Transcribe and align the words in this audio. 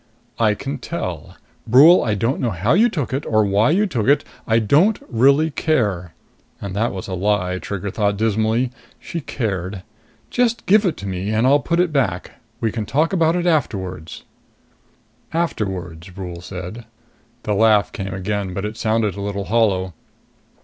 "I 0.39 0.55
can 0.55 0.79
tell. 0.79 1.37
Brule, 1.67 2.03
I 2.03 2.15
don't 2.15 2.39
know 2.41 2.49
how 2.49 2.73
you 2.73 2.89
took 2.89 3.13
it 3.13 3.23
or 3.23 3.45
why 3.45 3.69
you 3.69 3.85
took 3.85 4.07
it. 4.07 4.23
I 4.47 4.57
don't 4.57 4.99
really 5.09 5.51
care." 5.51 6.15
And 6.59 6.75
that 6.75 6.91
was 6.91 7.07
a 7.07 7.13
lie, 7.13 7.59
Trigger 7.59 7.91
thought 7.91 8.17
dismally. 8.17 8.71
She 8.99 9.21
cared. 9.21 9.83
"Just 10.31 10.65
give 10.65 10.87
it 10.87 10.97
to 10.97 11.07
me, 11.07 11.29
and 11.29 11.45
I'll 11.45 11.59
put 11.59 11.79
it 11.79 11.93
back. 11.93 12.31
We 12.59 12.71
can 12.71 12.87
talk 12.87 13.13
about 13.13 13.35
it 13.35 13.45
afterwards." 13.45 14.23
"Afterwards," 15.33 16.09
Brule 16.09 16.41
said. 16.41 16.85
The 17.43 17.53
laugh 17.53 17.91
came 17.91 18.11
again, 18.11 18.55
but 18.55 18.65
it 18.65 18.77
sounded 18.77 19.15
a 19.15 19.21
little 19.21 19.43
hollow. 19.53 19.93